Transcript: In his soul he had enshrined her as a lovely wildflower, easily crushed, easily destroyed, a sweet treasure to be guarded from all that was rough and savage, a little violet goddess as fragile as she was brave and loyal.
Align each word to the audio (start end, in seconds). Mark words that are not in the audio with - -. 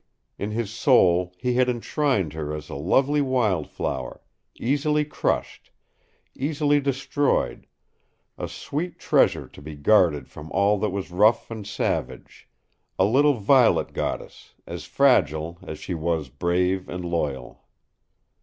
In 0.39 0.49
his 0.49 0.71
soul 0.71 1.31
he 1.37 1.53
had 1.53 1.69
enshrined 1.69 2.33
her 2.33 2.55
as 2.55 2.69
a 2.69 2.75
lovely 2.75 3.21
wildflower, 3.21 4.21
easily 4.59 5.05
crushed, 5.05 5.69
easily 6.35 6.79
destroyed, 6.81 7.67
a 8.35 8.47
sweet 8.47 8.97
treasure 8.97 9.47
to 9.49 9.61
be 9.61 9.75
guarded 9.75 10.27
from 10.27 10.51
all 10.53 10.79
that 10.79 10.89
was 10.89 11.11
rough 11.11 11.51
and 11.51 11.67
savage, 11.67 12.49
a 12.97 13.05
little 13.05 13.35
violet 13.35 13.93
goddess 13.93 14.55
as 14.65 14.85
fragile 14.85 15.59
as 15.61 15.77
she 15.77 15.93
was 15.93 16.29
brave 16.29 16.89
and 16.89 17.05
loyal. 17.05 17.61